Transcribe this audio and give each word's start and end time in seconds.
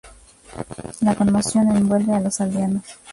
La 1.01 1.13
conmoción 1.13 1.77
envuelve 1.77 2.11
a 2.11 2.19
los 2.19 2.41
aldeanos. 2.41 2.83